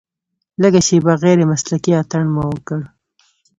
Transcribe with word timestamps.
لږه 0.61 0.81
شېبه 0.87 1.13
غیر 1.23 1.39
مسلکي 1.51 1.91
اتڼ 2.01 2.23
مو 2.33 2.43
وکړ. 2.49 2.81